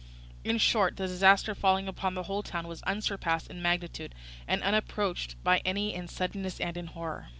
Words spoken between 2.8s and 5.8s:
unsurpassed in magnitude, and unapproached by